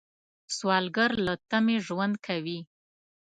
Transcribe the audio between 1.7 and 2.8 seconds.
ژوند کوي